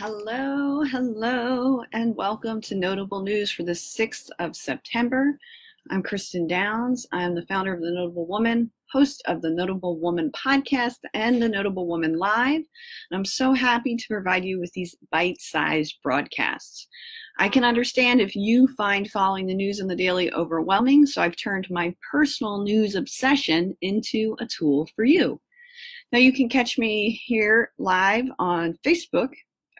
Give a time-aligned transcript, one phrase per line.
[0.00, 5.36] Hello, hello, and welcome to Notable News for the 6th of September.
[5.90, 7.04] I'm Kristen Downs.
[7.10, 11.48] I'm the founder of The Notable Woman, host of the Notable Woman podcast and the
[11.48, 12.60] Notable Woman Live.
[12.60, 12.64] And
[13.10, 16.86] I'm so happy to provide you with these bite sized broadcasts.
[17.40, 21.34] I can understand if you find following the news on the daily overwhelming, so I've
[21.34, 25.40] turned my personal news obsession into a tool for you.
[26.12, 29.30] Now you can catch me here live on Facebook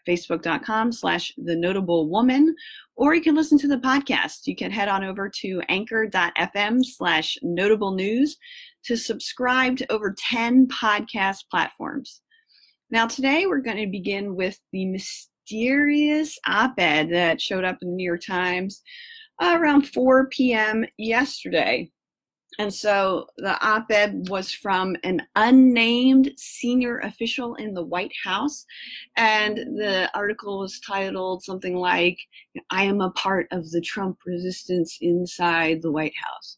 [0.09, 2.55] facebook.com slash the notable woman,
[2.97, 4.47] or you can listen to the podcast.
[4.47, 8.37] You can head on over to anchor.fm slash notable news
[8.85, 12.23] to subscribe to over 10 podcast platforms.
[12.91, 17.91] Now, today we're going to begin with the mysterious op ed that showed up in
[17.91, 18.83] the New York Times
[19.41, 20.85] around 4 p.m.
[20.97, 21.91] yesterday.
[22.59, 28.67] And so the op ed was from an unnamed senior official in the White House.
[29.17, 32.19] And the article was titled something like,
[32.71, 36.57] I am a part of the Trump resistance inside the White House.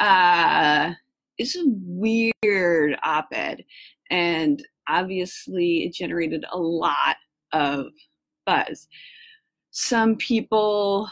[0.00, 0.94] Uh,
[1.38, 3.64] it's a weird op ed.
[4.10, 7.16] And obviously, it generated a lot
[7.52, 7.86] of
[8.46, 8.88] buzz.
[9.70, 11.08] Some people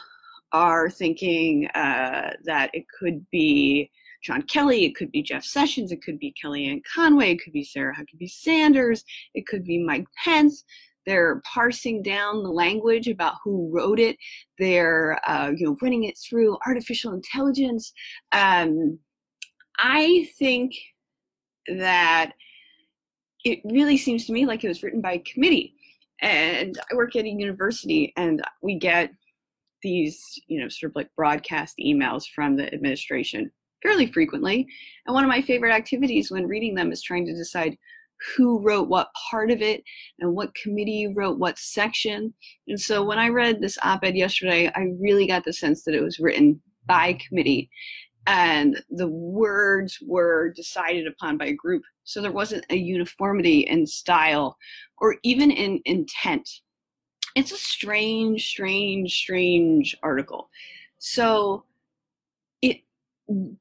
[0.52, 3.90] are thinking uh, that it could be
[4.25, 7.62] John Kelly, it could be Jeff Sessions, it could be Kellyanne Conway, it could be
[7.62, 10.64] Sarah Huckabee Sanders, it could be Mike Pence.
[11.06, 14.17] They're parsing down the language about who wrote it.
[14.58, 17.92] They're uh, you know running it through artificial intelligence.
[18.33, 18.98] Um,
[19.78, 20.72] I think
[21.69, 22.33] that
[23.45, 25.75] it really seems to me like it was written by a committee.
[26.22, 29.11] And I work at a university, and we get
[29.83, 33.50] these, you know, sort of like broadcast emails from the administration
[33.84, 34.66] fairly frequently.
[35.06, 37.77] And one of my favorite activities when reading them is trying to decide
[38.36, 39.82] who wrote what part of it
[40.20, 42.32] and what committee wrote what section.
[42.68, 45.94] And so when I read this op ed yesterday, I really got the sense that
[45.94, 47.68] it was written by committee
[48.27, 51.83] and the words were decided upon by a group.
[52.05, 54.56] So there wasn't a uniformity in style
[54.98, 56.48] or even in intent.
[57.34, 60.48] It's a strange, strange, strange article.
[60.98, 61.64] So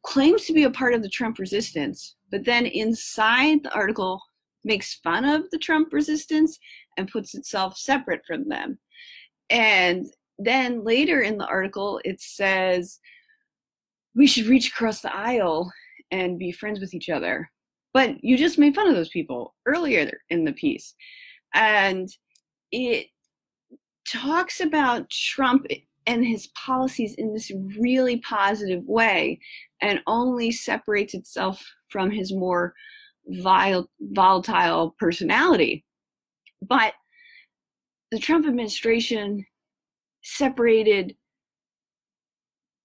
[0.03, 4.21] claims to be a part of the Trump resistance, but then inside the article
[4.63, 6.59] makes fun of the Trump resistance
[6.97, 8.79] and puts itself separate from them.
[9.49, 10.07] And
[10.39, 12.99] then later in the article, it says
[14.15, 15.71] we should reach across the aisle
[16.11, 17.49] and be friends with each other.
[17.93, 20.95] But you just made fun of those people earlier in the piece.
[21.53, 22.09] And
[22.71, 23.07] it
[24.07, 25.65] talks about Trump
[26.05, 29.39] and his policies in this really positive way
[29.81, 32.73] and only separates itself from his more
[33.27, 35.85] vile, volatile personality.
[36.61, 36.93] But
[38.11, 39.45] the Trump administration
[40.23, 41.15] separated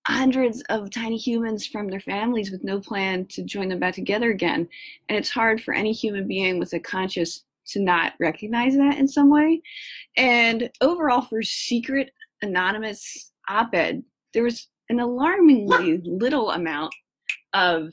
[0.07, 4.31] hundreds of tiny humans from their families with no plan to join them back together
[4.31, 4.67] again.
[5.09, 9.07] And it's hard for any human being with a conscience to not recognize that in
[9.07, 9.61] some way.
[10.17, 12.11] And overall, for secret
[12.43, 14.03] anonymous op ed,
[14.35, 16.95] there was an alarmingly little amount
[17.53, 17.93] of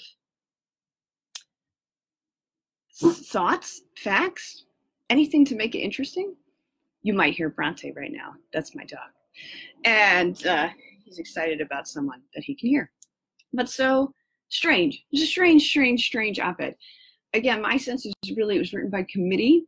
[2.94, 4.66] thoughts, facts,
[5.10, 6.36] anything to make it interesting.
[7.04, 8.34] You might hear Bronte right now.
[8.54, 9.10] That's my dog.
[9.84, 10.70] And uh,
[11.04, 12.92] he's excited about someone that he can hear.
[13.54, 14.14] But so
[14.50, 15.04] strange.
[15.12, 16.76] It's a strange, strange, strange op ed.
[17.34, 19.66] Again, my sense is really it was written by committee.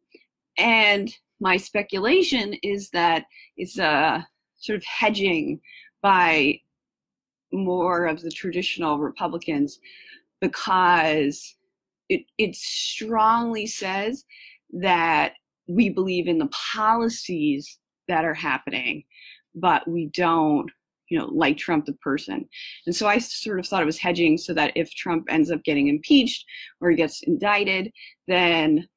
[0.58, 3.26] And my speculation is that
[3.58, 4.26] it's a
[4.58, 5.60] sort of hedging
[6.02, 6.60] by
[7.52, 9.80] more of the traditional Republicans
[10.42, 11.56] because
[12.10, 14.26] it, it strongly says
[14.72, 15.34] that
[15.68, 19.04] we believe in the policies that are happening,
[19.56, 20.70] but we don't,
[21.10, 22.48] you know, like Trump the person.
[22.86, 25.64] And so I sort of thought it was hedging so that if Trump ends up
[25.64, 26.46] getting impeached
[26.80, 27.92] or he gets indicted,
[28.28, 28.88] then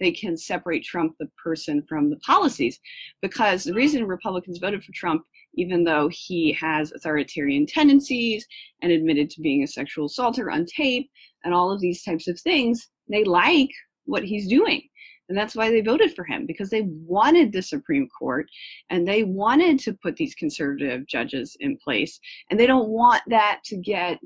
[0.00, 2.80] they can separate Trump, the person, from the policies.
[3.20, 5.24] Because the reason Republicans voted for Trump,
[5.54, 8.46] even though he has authoritarian tendencies
[8.82, 11.10] and admitted to being a sexual assaulter on tape
[11.44, 13.70] and all of these types of things, they like
[14.04, 14.82] what he's doing.
[15.28, 18.46] And that's why they voted for him because they wanted the Supreme Court
[18.88, 22.18] and they wanted to put these conservative judges in place.
[22.50, 24.18] And they don't want that to get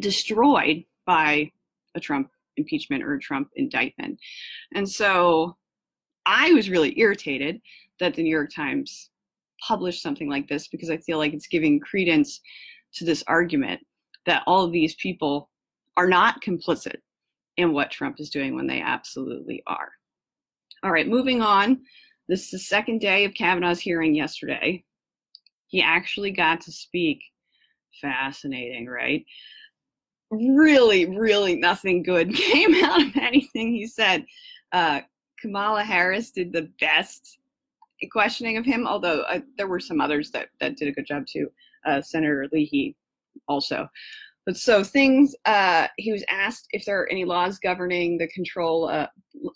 [0.00, 1.50] destroyed by
[1.94, 4.18] a Trump impeachment or Trump indictment.
[4.74, 5.56] And so
[6.26, 7.60] I was really irritated
[8.00, 9.10] that the New York Times
[9.66, 12.40] published something like this because I feel like it's giving credence
[12.94, 13.80] to this argument
[14.26, 15.50] that all of these people
[15.96, 16.96] are not complicit
[17.56, 19.90] in what Trump is doing when they absolutely are.
[20.82, 21.80] All right, moving on.
[22.28, 24.84] This is the second day of Kavanaugh's hearing yesterday.
[25.68, 27.20] He actually got to speak.
[28.00, 29.24] Fascinating, right?
[30.32, 34.24] Really, really nothing good came out of anything he said.
[34.72, 35.02] Uh,
[35.38, 37.38] Kamala Harris did the best
[38.10, 41.26] questioning of him, although uh, there were some others that, that did a good job
[41.26, 41.48] too.
[41.84, 42.96] Uh, Senator Leahy
[43.46, 43.86] also.
[44.46, 48.88] But so things, uh, he was asked if there are any laws governing the control,
[48.88, 49.08] uh,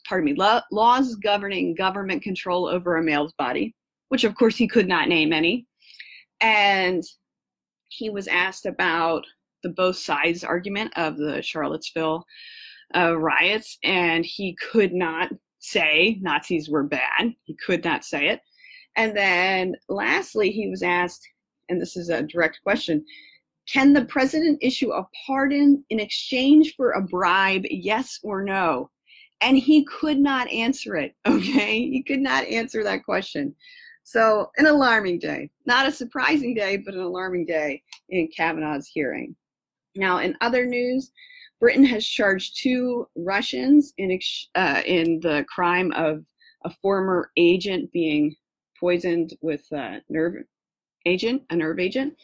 [0.06, 3.75] pardon me, lo- laws governing government control over a male's body,
[4.11, 5.67] which of course he could not name any.
[6.43, 7.02] And
[7.88, 9.25] he was asked about
[9.62, 12.25] the both sides argument of the Charlottesville
[12.94, 17.35] uh, riots, and he could not say Nazis were bad.
[17.44, 18.41] He could not say it.
[18.97, 21.26] And then lastly, he was asked,
[21.69, 23.05] and this is a direct question
[23.69, 28.91] can the president issue a pardon in exchange for a bribe, yes or no?
[29.41, 31.81] And he could not answer it, okay?
[31.81, 33.55] He could not answer that question.
[34.05, 35.50] So, an alarming day.
[35.67, 39.35] Not a surprising day, but an alarming day in Kavanaugh's hearing.
[39.97, 41.11] Now, in other news,
[41.61, 44.19] Britain has charged two Russians in,
[44.55, 46.25] uh, in the crime of
[46.65, 48.35] a former agent being
[48.79, 50.35] poisoned with a nerve
[51.07, 52.15] agent, a nerve agent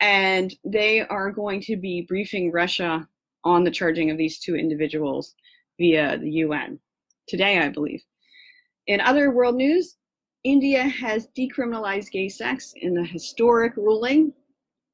[0.00, 3.06] and they are going to be briefing Russia
[3.44, 5.34] on the charging of these two individuals
[5.78, 6.78] via the UN
[7.28, 8.02] today, I believe.
[8.86, 9.96] In other world news,
[10.44, 14.32] India has decriminalized gay sex in a historic ruling.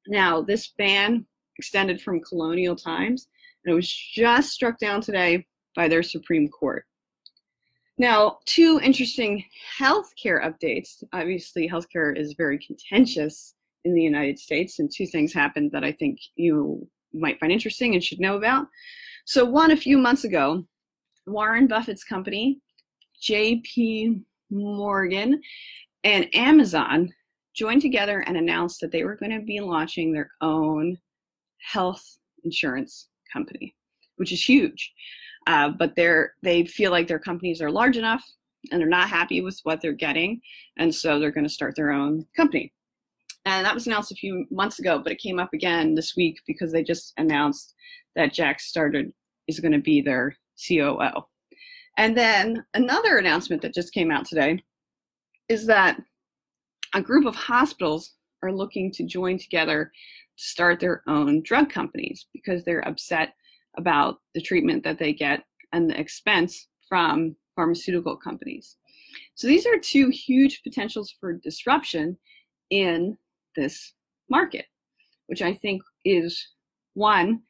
[0.07, 1.25] Now, this ban
[1.57, 3.27] extended from colonial times,
[3.63, 5.45] and it was just struck down today
[5.75, 6.85] by their Supreme Court.
[7.97, 9.43] Now, two interesting
[9.79, 11.03] healthcare updates.
[11.13, 13.53] Obviously, healthcare is very contentious
[13.85, 17.93] in the United States, and two things happened that I think you might find interesting
[17.93, 18.67] and should know about.
[19.25, 20.65] So, one, a few months ago,
[21.27, 22.59] Warren Buffett's company,
[23.21, 25.41] JP Morgan,
[26.03, 27.13] and Amazon
[27.53, 30.97] joined together and announced that they were going to be launching their own
[31.63, 33.75] health insurance company,
[34.17, 34.93] which is huge.
[35.47, 38.23] Uh, but they're they feel like their companies are large enough
[38.71, 40.39] and they're not happy with what they're getting,
[40.77, 42.71] and so they're going to start their own company.
[43.45, 46.39] And that was announced a few months ago, but it came up again this week
[46.47, 47.73] because they just announced
[48.15, 49.11] that Jack Stoddard
[49.47, 51.25] is going to be their COO.
[51.97, 54.63] And then another announcement that just came out today
[55.49, 56.01] is that
[56.93, 59.91] a group of hospitals are looking to join together to
[60.35, 63.33] start their own drug companies because they're upset
[63.77, 68.77] about the treatment that they get and the expense from pharmaceutical companies.
[69.35, 72.17] So these are two huge potentials for disruption
[72.69, 73.17] in
[73.55, 73.93] this
[74.29, 74.65] market,
[75.27, 76.49] which I think is
[76.93, 77.41] one,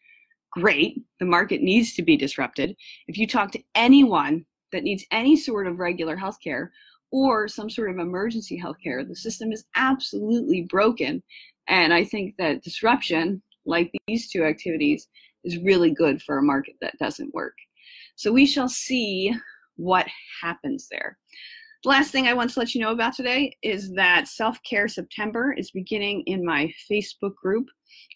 [0.51, 1.01] great.
[1.19, 2.75] The market needs to be disrupted.
[3.07, 6.69] If you talk to anyone that needs any sort of regular healthcare
[7.11, 11.21] or some sort of emergency healthcare, the system is absolutely broken.
[11.67, 15.07] And I think that disruption, like these two activities,
[15.43, 17.55] is really good for a market that doesn't work.
[18.15, 19.33] So we shall see
[19.75, 20.07] what
[20.41, 21.17] happens there.
[21.83, 24.87] The last thing I want to let you know about today is that Self Care
[24.87, 27.67] September is beginning in my Facebook group.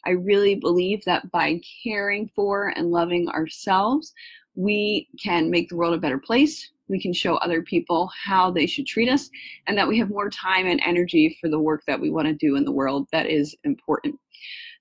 [0.05, 4.13] I really believe that by caring for and loving ourselves,
[4.55, 6.71] we can make the world a better place.
[6.89, 9.29] We can show other people how they should treat us,
[9.67, 12.33] and that we have more time and energy for the work that we want to
[12.33, 14.19] do in the world that is important.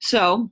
[0.01, 0.51] So,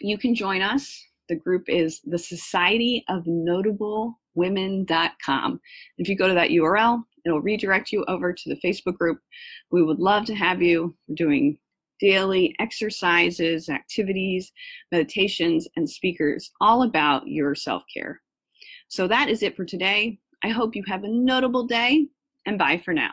[0.00, 1.04] you can join us.
[1.28, 5.60] The group is the Society of Notable women.com.
[5.98, 9.20] If you go to that URL, it'll redirect you over to the Facebook group.
[9.70, 10.94] We would love to have you.
[11.08, 11.58] We're doing
[12.00, 14.52] daily exercises, activities,
[14.92, 18.20] meditations, and speakers all about your self care.
[18.88, 20.18] So that is it for today.
[20.42, 22.06] I hope you have a notable day
[22.46, 23.12] and bye for now.